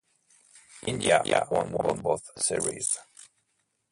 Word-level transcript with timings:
India 0.87 1.21
won 1.51 1.71
both 2.01 2.31
series. 2.35 2.97